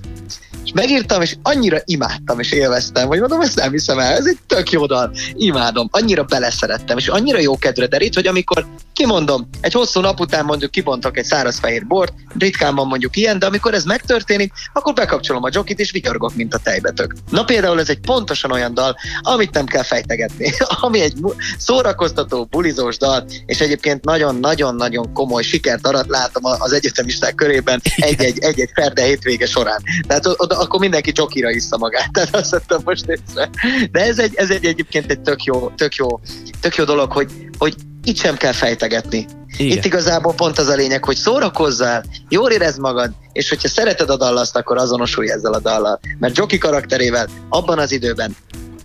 [0.68, 4.38] És megírtam, és annyira imádtam, és élveztem, hogy mondom, ezt nem hiszem el, ez egy
[4.48, 9.74] tök jó dal, imádom, annyira beleszerettem, és annyira jó kedvre derít, hogy amikor kimondom, egy
[9.74, 13.74] hosszú nap után mondjuk kibontok egy száraz fehér bort, ritkán van mondjuk ilyen, de amikor
[13.74, 17.14] ez megtörténik, akkor bekapcsolom a jokit, és vigyorgok, mint a tejbetök.
[17.30, 21.16] Na például ez egy pontosan olyan dal, amit nem kell fejtegetni, ami egy
[21.58, 28.72] szórakoztató, bulizós dal, és egyébként nagyon-nagyon-nagyon komoly sikert arat látom az egyetemisták körében egy-egy, egy-egy
[28.74, 29.82] ferde hétvége során.
[30.08, 33.50] Tehát oda, akkor mindenki jokira iszza magát, tehát azt vettem most észre.
[33.92, 36.20] De ez egy, ez egy egyébként egy tök jó, tök jó,
[36.62, 37.76] tök jó dolog, hogy, hogy
[38.08, 39.26] itt sem kell fejtegetni.
[39.58, 39.78] Igen.
[39.78, 44.18] Itt igazából pont az a lényeg, hogy szórakozzál, jól érezd magad, és hogyha szereted a
[44.18, 46.00] dallaszt, akkor azonosulj ezzel a dallal.
[46.20, 48.36] Mert Joki karakterével abban az időben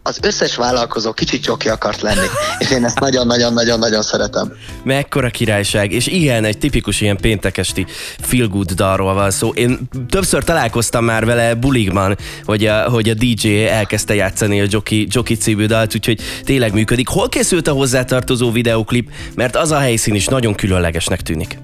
[0.03, 2.27] az összes vállalkozó kicsit Joki akart lenni.
[2.59, 4.53] És én ezt nagyon-nagyon-nagyon-nagyon szeretem.
[4.85, 7.87] Mekkora királyság, és igen, egy tipikus ilyen péntekesti
[8.21, 9.51] feel good dalról van szó.
[9.51, 15.07] Én többször találkoztam már vele buligban, hogy a, hogy a DJ elkezdte játszani a Jockey,
[15.11, 17.09] Jockey című dalt, úgyhogy tényleg működik.
[17.09, 19.11] Hol készült a hozzátartozó videoklip?
[19.35, 21.59] Mert az a helyszín is nagyon különlegesnek tűnik.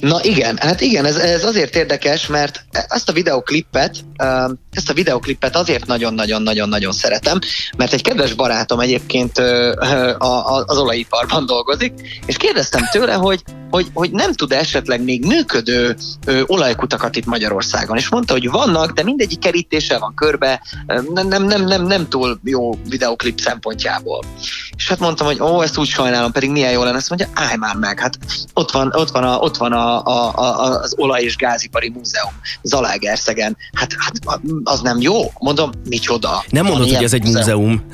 [0.00, 4.92] Na igen, hát igen, ez, ez azért érdekes, mert ezt a videoklippet, ö, ezt a
[4.92, 7.38] videoklippet azért nagyon-nagyon-nagyon-nagyon szeretem,
[7.76, 9.38] mert egy kedves barátom egyébként
[10.66, 11.92] az olajiparban dolgozik,
[12.26, 15.96] és kérdeztem tőle, hogy, hogy, hogy nem tud esetleg még működő
[16.46, 20.62] olajkutakat itt Magyarországon, és mondta, hogy vannak, de mindegyik kerítéssel van körbe,
[21.12, 24.24] nem, nem, nem, nem túl jó videoklip szempontjából.
[24.86, 27.56] És hát mondtam, hogy ó, ezt úgy sajnálom, pedig milyen jó lenne, azt mondja, állj
[27.56, 28.18] már meg, hát
[28.54, 32.32] ott van, ott van, a, ott van a, a, a, az olaj- és gázipari múzeum
[32.62, 33.56] Zalaegerszegen.
[33.72, 35.32] Hát, hát az nem jó.
[35.38, 36.44] Mondom, micsoda.
[36.48, 37.86] Nem mondod, hogy ez egy múzeum.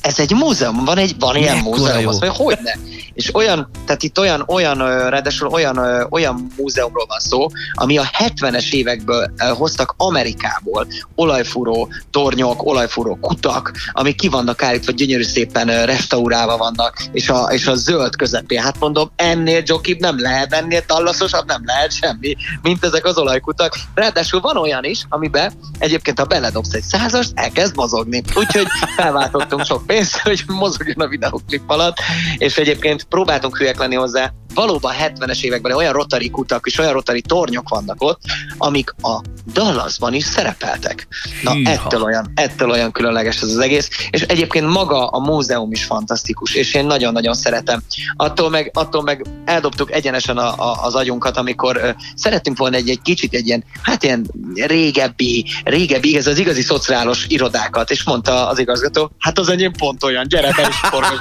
[0.00, 2.08] ez egy múzeum, van egy van ilyen Mekkora múzeum, jó.
[2.08, 2.72] azt mondja, hogy ne.
[3.18, 4.78] És olyan, tehát itt olyan, olyan,
[5.10, 13.18] ráadásul olyan, olyan múzeumról van szó, ami a 70-es évekből hoztak Amerikából olajfúró tornyok, olajfúró
[13.20, 18.62] kutak, amik ki vannak állítva, gyönyörű szépen restaurálva vannak, és a, és a zöld közepén.
[18.62, 23.78] Hát mondom, ennél jokibb nem lehet, ennél tallaszosabb nem lehet semmi, mint ezek az olajkutak.
[23.94, 28.22] Ráadásul van olyan is, amiben egyébként ha beledobsz egy százast, elkezd mozogni.
[28.34, 31.96] Úgyhogy felváltottunk sok pénzt, hogy mozogjon a videoklip alatt,
[32.36, 37.20] és egyébként próbáltunk hülyek lenni hozzá, valóban 70-es években olyan rotari kutak és olyan rotari
[37.20, 38.20] tornyok vannak ott,
[38.58, 39.20] amik a
[39.52, 41.08] Dallasban is szerepeltek.
[41.42, 41.70] Na, Hűha.
[41.70, 46.54] ettől olyan, ettől olyan különleges ez az egész, és egyébként maga a múzeum is fantasztikus,
[46.54, 47.82] és én nagyon-nagyon szeretem.
[48.16, 52.88] Attól meg, attól meg eldobtuk egyenesen a, a, az agyunkat, amikor ö, szerettünk volna egy,
[52.88, 58.48] egy kicsit egy ilyen, hát ilyen régebbi, régebbi, ez az igazi szociálos irodákat, és mondta
[58.48, 60.80] az igazgató, hát az enyém pont olyan, gyere be is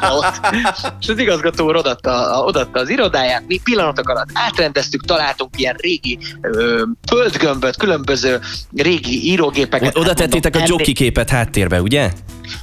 [0.09, 0.55] ott.
[1.01, 6.83] és az igazgató odatta, odatta az irodáját, mi pillanatok alatt átrendeztük, találtunk ilyen régi ö,
[7.07, 8.39] földgömböt, különböző
[8.75, 9.97] régi írógépeket.
[9.97, 12.11] Oda tettétek a jockey képet háttérbe, ugye?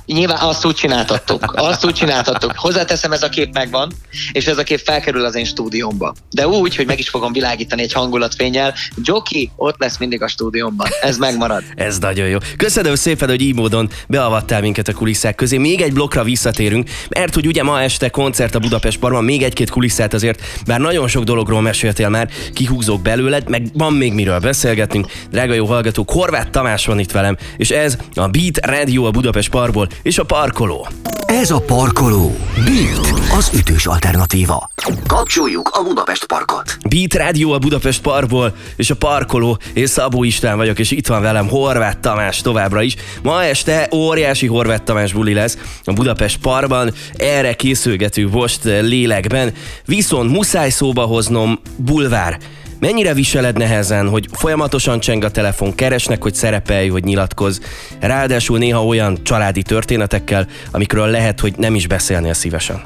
[0.06, 2.52] Nyilván azt úgy csináltattuk, azt úgy csináltattuk.
[2.56, 3.92] Hozzáteszem, ez a kép megvan,
[4.32, 6.14] és ez a kép felkerül az én stúdiómba.
[6.30, 8.74] De úgy, hogy meg is fogom világítani egy hangulatfényel.
[9.02, 10.88] Joki ott lesz mindig a stúdiómban.
[11.02, 11.62] Ez megmarad.
[11.74, 12.38] Ez nagyon jó.
[12.56, 15.56] Köszönöm szépen, hogy így módon beavattál minket a kulisszák közé.
[15.56, 19.70] Még egy blokkra visszatérünk, mert hogy ugye ma este koncert a Budapest Parban, még egy-két
[19.70, 25.06] kulisszát azért, bár nagyon sok dologról meséltél már, kihúzok belőled, meg van még miről beszélgetnünk.
[25.30, 29.48] Drága jó hallgatók, Horváth Tamás van itt velem, és ez a Beat Radio a Budapest
[29.74, 30.88] Parkból, és a parkoló.
[31.26, 32.36] Ez a parkoló.
[32.54, 34.70] Beat, az ütős alternatíva.
[35.06, 36.76] Kapcsoljuk a Budapest parkot.
[36.88, 39.58] Beat Radio a Budapest Parkból, és a parkoló.
[39.72, 42.96] Én Szabó István vagyok, és itt van velem Horváth Tamás továbbra is.
[43.22, 46.92] Ma este óriási Horváth Tamás buli lesz a Budapest Parkban.
[47.12, 49.52] Erre készülgetünk most lélekben.
[49.84, 52.38] Viszont muszáj szóba hoznom bulvár.
[52.84, 57.60] Mennyire viseled nehezen, hogy folyamatosan cseng a telefon, keresnek, hogy szerepelj, hogy nyilatkoz,
[58.00, 62.82] ráadásul néha olyan családi történetekkel, amikről lehet, hogy nem is beszélnél szívesen.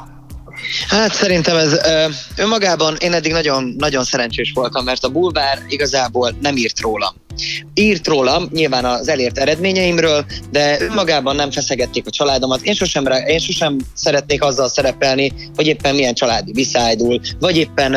[0.88, 2.04] Hát szerintem ez ö,
[2.36, 7.14] önmagában én eddig nagyon, nagyon szerencsés voltam, mert a bulvár igazából nem írt rólam.
[7.74, 12.62] Írt rólam nyilván az elért eredményeimről, de önmagában nem feszegették a családomat.
[12.62, 17.96] Én sosem, én sosem szeretnék azzal szerepelni, hogy éppen milyen családi viszájdul, vagy éppen,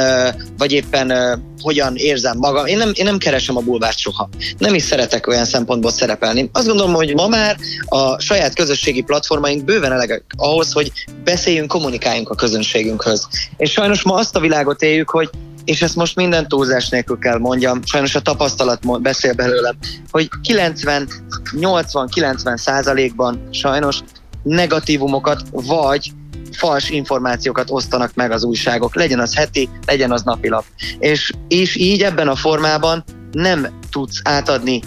[0.57, 2.65] vagy éppen hogyan érzem magam.
[2.65, 4.29] Én nem, én nem keresem a bulvárt soha.
[4.57, 6.49] Nem is szeretek olyan szempontból szerepelni.
[6.53, 10.91] Azt gondolom, hogy ma már a saját közösségi platformaink bőven elegek ahhoz, hogy
[11.23, 13.27] beszéljünk, kommunikáljunk a közönségünkhöz.
[13.57, 15.29] És sajnos ma azt a világot éljük, hogy
[15.65, 19.77] és ezt most minden túlzás nélkül kell mondjam, sajnos a tapasztalat beszél belőlem,
[20.11, 23.99] hogy 90-80-90 százalékban sajnos
[24.43, 26.11] negatívumokat vagy
[26.51, 30.65] fals információkat osztanak meg az újságok, legyen az heti, legyen az napilap.
[30.99, 34.81] És, és így ebben a formában nem tudsz átadni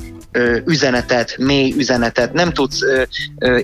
[0.64, 2.78] üzenetet, mély üzenetet, nem tudsz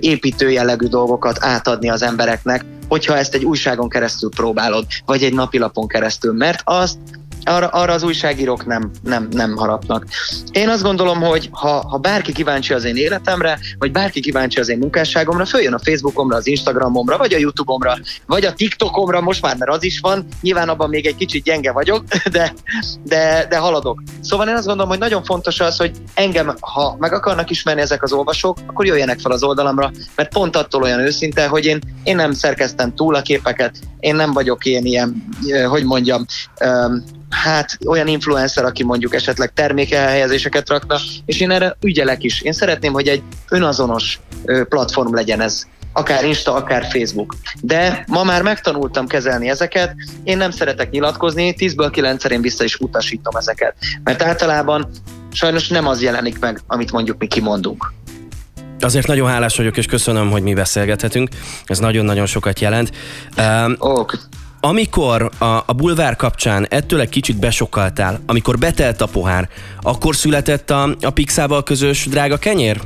[0.01, 5.87] építő jellegű dolgokat átadni az embereknek, hogyha ezt egy újságon keresztül próbálod, vagy egy napilapon
[5.87, 6.99] keresztül, mert azt
[7.45, 10.07] arra, arra az újságírók nem, nem, nem harapnak.
[10.53, 14.69] Én azt gondolom, hogy ha, ha bárki kíváncsi az én életemre, vagy bárki kíváncsi az
[14.69, 19.57] én munkásságomra, följön a Facebookomra, az Instagramomra, vagy a Youtube-omra, vagy a TikTokomra, most már,
[19.57, 22.53] mert az is van, nyilván abban még egy kicsit gyenge vagyok, de,
[23.05, 24.03] de, de haladok.
[24.21, 28.03] Szóval én azt gondolom, hogy nagyon fontos az, hogy engem, ha meg akarnak ismerni ezek
[28.03, 32.17] az olvasók, akkor jöjjenek fel az oldalamra, mert pont attól olyan őszinte, hogy én, én
[32.17, 35.29] nem szerkeztem túl a képeket, én nem vagyok ilyen, ilyen
[35.69, 36.25] hogy mondjam,
[37.31, 42.41] hát olyan influencer, aki mondjuk esetleg termékelhelyezéseket rakna, és én erre ügyelek is.
[42.41, 44.21] Én szeretném, hogy egy önazonos
[44.69, 47.37] platform legyen ez akár Insta, akár Facebook.
[47.61, 52.77] De ma már megtanultam kezelni ezeket, én nem szeretek nyilatkozni, 10-ből 9 én vissza is
[52.77, 53.75] utasítom ezeket.
[54.05, 54.91] Mert általában
[55.33, 57.93] sajnos nem az jelenik meg, amit mondjuk mi kimondunk.
[58.81, 61.29] Azért nagyon hálás vagyok, és köszönöm, hogy mi beszélgethetünk.
[61.65, 62.91] Ez nagyon-nagyon sokat jelent.
[63.37, 64.05] Um, Ó,
[64.61, 69.49] amikor a, a bulvár kapcsán ettől egy kicsit besokkaltál, amikor betelt a pohár,
[69.81, 72.81] akkor született a, a Pixával közös drága kenyér?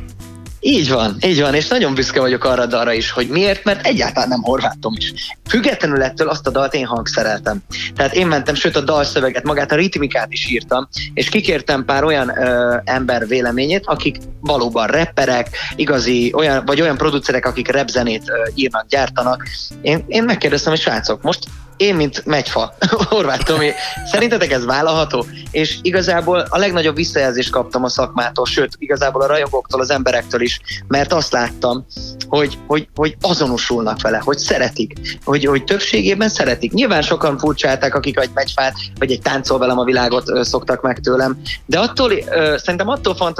[0.66, 3.86] Így van, így van, és nagyon büszke vagyok arra a dalra is, hogy miért, mert
[3.86, 5.12] egyáltalán nem horvátom is.
[5.48, 7.62] Függetlenül ettől azt a dalt én hangszereltem.
[7.94, 12.28] Tehát én mentem, sőt a dalszöveget, magát a ritmikát is írtam, és kikértem pár olyan
[12.38, 19.42] ö, ember véleményét, akik valóban rapperek, igazi, olyan, vagy olyan producerek, akik ö, írnak, gyártanak.
[19.82, 21.44] Én, én megkérdeztem, hogy srácok, most
[21.76, 22.74] én, mint megyfa,
[23.08, 23.70] Horváth Tomi,
[24.04, 25.26] szerintetek ez vállalható?
[25.50, 30.60] És igazából a legnagyobb visszajelzést kaptam a szakmától, sőt, igazából a rajongóktól, az emberektől is,
[30.88, 31.86] mert azt láttam,
[32.28, 34.92] hogy, hogy, hogy azonosulnak vele, hogy szeretik,
[35.24, 36.72] hogy, hogy többségében szeretik.
[36.72, 41.40] Nyilván sokan furcsálták, akik egy megyfát, vagy egy táncol velem a világot szoktak meg tőlem,
[41.66, 42.12] de attól,
[42.56, 43.34] szerintem attól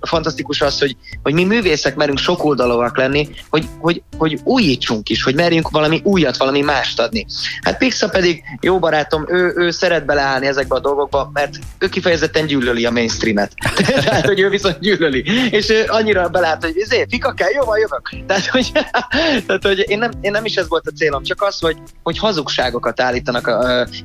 [0.00, 5.34] fantasztikus az, hogy, hogy mi művészek merünk sokoldalúak lenni, hogy, hogy, hogy újítsunk is, hogy
[5.34, 7.26] merjünk valami újat, valami mást adni.
[7.60, 12.46] Hát Pixa pedig jó barátom, ő, ő szeret beleállni ezekbe a dolgokba, mert ő kifejezetten
[12.46, 13.52] gyűlöli a mainstreamet.
[14.04, 15.24] Tehát, hogy ő viszont gyűlöli.
[15.50, 18.26] És ő annyira belát, hogy izé, fika kell, jó van, jövök.
[18.26, 18.72] Tehát, hogy,
[19.46, 22.18] tehát, hogy én, nem, én nem is ez volt a célom, csak az, hogy, hogy
[22.18, 23.50] hazugságokat állítanak,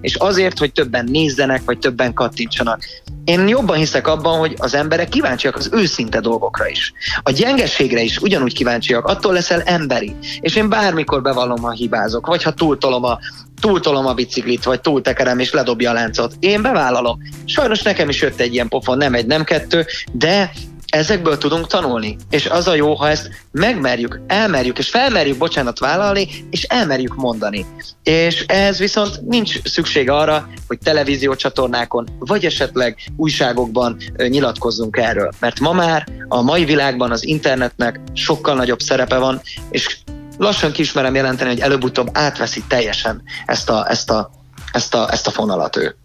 [0.01, 2.83] és azért, hogy többen nézzenek, vagy többen kattintsanak.
[3.25, 6.93] Én jobban hiszek abban, hogy az emberek kíváncsiak az őszinte dolgokra is.
[7.23, 10.15] A gyengeségre is ugyanúgy kíváncsiak, attól leszel emberi.
[10.39, 13.19] És én bármikor bevallom, ha hibázok, vagy ha túltolom a,
[13.65, 16.33] túltolom a biciklit, vagy túltekerem és ledobja a láncot.
[16.39, 17.17] Én bevállalom.
[17.45, 20.51] Sajnos nekem is jött egy ilyen pofon, nem egy, nem kettő, de
[20.89, 22.15] ezekből tudunk tanulni.
[22.29, 27.65] És az a jó, ha ezt megmerjük, elmerjük, és felmerjük bocsánat vállalni, és elmerjük mondani.
[28.03, 35.31] És ez viszont nincs szükség arra, hogy televíziócsatornákon, vagy esetleg újságokban nyilatkozzunk erről.
[35.39, 39.97] Mert ma már a mai világban az internetnek sokkal nagyobb szerepe van, és
[40.37, 44.29] lassan kismerem jelenteni, hogy előbb-utóbb átveszi teljesen ezt a, ezt a,
[44.71, 45.95] ezt a, ezt a fonalat ő.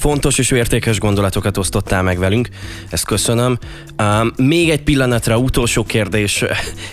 [0.00, 2.48] Fontos és értékes gondolatokat osztottál meg velünk,
[2.90, 3.58] ezt köszönöm.
[4.36, 6.44] Még egy pillanatra, utolsó kérdés.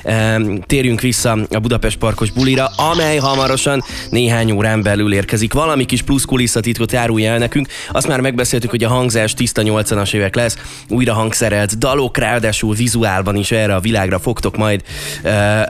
[0.04, 5.54] Um, térjünk vissza a Budapest Parkos bulira, amely hamarosan néhány órán belül érkezik.
[5.54, 7.68] Valami kis plusz kulisszatitkot árulja el nekünk.
[7.92, 10.58] Azt már megbeszéltük, hogy a hangzás tiszta 80-as évek lesz,
[10.90, 14.82] újra hangszerelt dalok, ráadásul vizuálban is erre a világra fogtok majd
[15.18, 15.24] uh,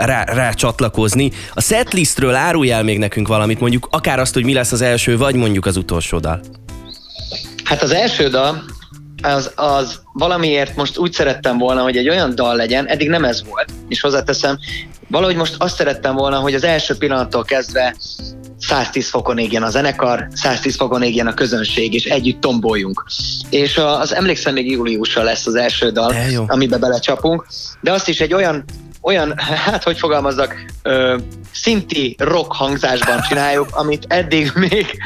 [0.06, 1.32] rá, rá csatlakozni.
[1.54, 5.17] A setlistről árulj el még nekünk valamit, mondjuk akár azt, hogy mi lesz az első,
[5.17, 6.41] vagy mondjuk az utolsó dal.
[7.67, 8.63] Hát az első dal,
[9.21, 13.43] az, az valamiért most úgy szerettem volna, hogy egy olyan dal legyen, eddig nem ez
[13.43, 14.58] volt, és hozzáteszem,
[15.08, 17.95] valahogy most azt szerettem volna, hogy az első pillanattól kezdve
[18.60, 23.06] 110 fokon égjen a zenekar, 110 fokon égjen a közönség, és együtt tomboljunk.
[23.49, 26.15] És az emlékszem még júliusra lesz az első dal,
[26.47, 27.47] amiben belecsapunk,
[27.82, 28.63] de azt is egy olyan
[29.01, 29.34] olyan,
[29.65, 31.17] hát hogy fogalmazzak, ö,
[31.53, 34.97] szinti rock hangzásban csináljuk, amit eddig még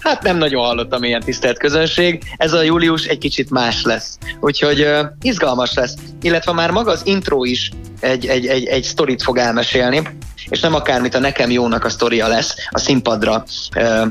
[0.00, 2.22] hát nem nagyon hallottam ilyen tisztelt közönség.
[2.36, 4.18] Ez a július egy kicsit más lesz.
[4.40, 5.94] Úgyhogy ö, izgalmas lesz.
[6.22, 10.02] Illetve már maga az intro is egy, egy, egy, egy sztorit fog elmesélni,
[10.48, 13.44] és nem akármit a nekem jónak a sztoria lesz a színpadra
[13.76, 14.06] ö,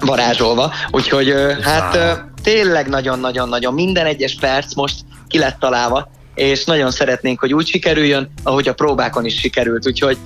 [0.00, 0.72] varázsolva.
[0.90, 4.96] Úgyhogy ö, hát ö, tényleg nagyon-nagyon-nagyon minden egyes perc most
[5.28, 9.86] ki lett találva, és nagyon szeretnénk, hogy úgy sikerüljön, ahogy a próbákon is sikerült.
[9.86, 10.18] Úgyhogy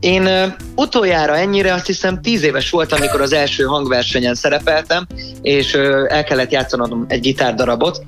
[0.00, 5.06] én utoljára ennyire azt hiszem tíz éves voltam, amikor az első hangversenyen szerepeltem,
[5.42, 5.74] és
[6.08, 8.04] el kellett játszanom egy gitárdarabot.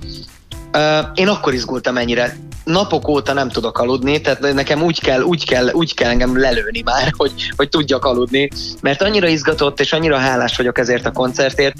[1.14, 2.36] Én akkor izgultam ennyire.
[2.64, 6.82] Napok óta nem tudok aludni, tehát nekem úgy kell, úgy kell, úgy kell engem lelőni
[6.84, 8.48] már, hogy, hogy tudjak aludni,
[8.80, 11.76] mert annyira izgatott és annyira hálás vagyok ezért a koncertért.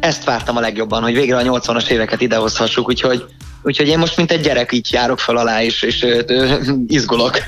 [0.00, 3.24] Ezt vártam a legjobban, hogy végre a 80-as éveket idehozhassuk, úgyhogy
[3.62, 6.54] Úgyhogy én most mint egy gyerek így járok fel alá, és, és ö,
[6.86, 7.42] izgulok.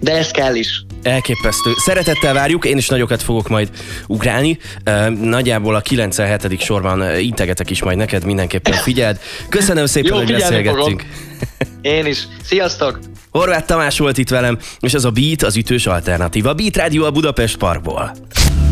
[0.00, 0.84] De ez kell is.
[1.02, 1.70] Elképesztő.
[1.76, 3.68] Szeretettel várjuk, én is nagyokat fogok majd
[4.06, 4.58] ugrálni.
[5.20, 6.60] Nagyjából a 97.
[6.60, 9.18] sorban integetek is majd neked, mindenképpen figyeld.
[9.48, 11.04] Köszönöm szépen, Jó, hogy beszélgettünk.
[11.80, 12.28] Én is.
[12.44, 12.98] Sziasztok!
[13.30, 16.54] Horváth Tamás volt itt velem, és ez a Beat az ütős alternatíva.
[16.54, 18.12] Beat Rádió a Budapest Parkból.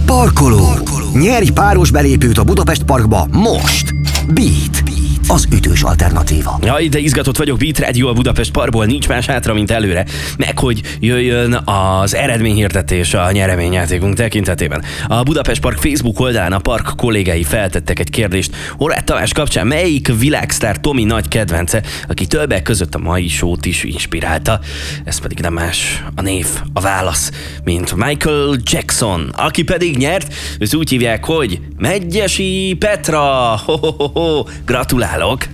[0.06, 0.58] Parkoló.
[0.58, 1.10] Parkoló.
[1.12, 3.94] Nyerj páros belépőt a Budapest Parkba most.
[4.28, 4.85] Beat.
[5.28, 6.58] Az ütős alternatíva.
[6.62, 10.04] Ja, de izgatott vagyok, Beat Radio a Budapest Parkból, nincs más hátra, mint előre.
[10.38, 14.82] Meg hogy jöjjön az eredményhirdetés a nyereményjátékunk tekintetében.
[15.06, 18.54] A Budapest Park Facebook oldalán a park kollégái feltettek egy kérdést.
[18.76, 23.84] Horváth Tamás kapcsán melyik világsztár Tomi nagy kedvence, aki többek között a mai sót is
[23.84, 24.60] inspirálta.
[25.04, 27.30] Ez pedig nem más a név, a válasz,
[27.64, 33.20] mint Michael Jackson, aki pedig nyert, őt úgy hívják, hogy Megyesi Petra.
[33.64, 34.44] Ho, ho, ho, ho.
[34.64, 35.15] Gratulál!
[35.16, 35.46] Gratulálok!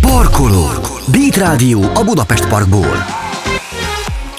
[0.00, 0.66] Parkoló!
[1.12, 3.04] Beat Rádió a Budapest Parkból.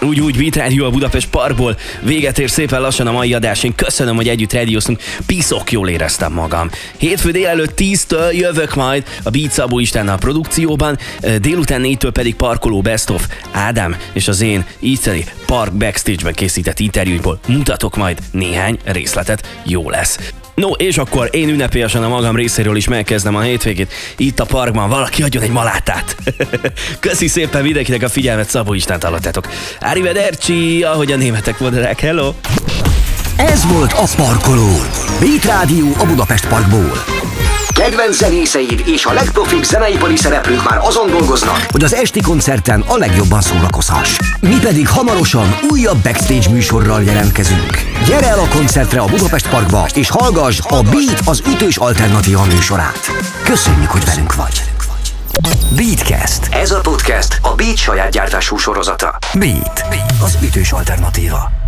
[0.01, 1.77] Úgy, úgy, Beat Radio a Budapest Parkból.
[2.01, 3.63] Véget ér szépen lassan a mai adás.
[3.63, 5.01] Én köszönöm, hogy együtt rádióztunk.
[5.25, 6.69] Piszok, jól éreztem magam.
[6.97, 10.97] Hétfő délelőtt 10-től jövök majd a Beat Szabó Istennel a produkcióban,
[11.39, 17.39] délután 4-től pedig parkoló Best of Ádám és az én itteni Park Backstage-ben készített interjúból
[17.47, 19.47] mutatok majd néhány részletet.
[19.65, 20.33] Jó lesz.
[20.61, 23.93] No, és akkor én ünnepélyesen a magam részéről is megkezdem a hétvégét.
[24.17, 26.15] Itt a parkban valaki adjon egy malátát.
[26.99, 29.47] Köszi szépen mindenkinek a figyelmet, Szabó Istent hallottátok.
[29.79, 32.33] Arrivederci, ahogy a németek mondanák, hello!
[33.35, 34.69] Ez volt a Parkoló.
[35.19, 37.03] Beat Rádió a Budapest Parkból.
[37.73, 42.97] Kedvenc zenészeid és a legprofibb zeneipari szereplők már azon dolgoznak, hogy az esti koncerten a
[42.97, 44.17] legjobban szórakozhass.
[44.39, 47.77] Mi pedig hamarosan újabb backstage műsorral jelentkezünk.
[48.05, 53.11] Gyere el a koncertre a Budapest Parkba, és hallgass a Beat az ütős alternatíva műsorát.
[53.43, 54.63] Köszönjük, hogy velünk vagy.
[55.75, 56.47] Beatcast.
[56.49, 59.17] Ez a podcast a Beat saját gyártású sorozata.
[59.33, 59.85] Beat,
[60.23, 61.60] az ütős alternatíva.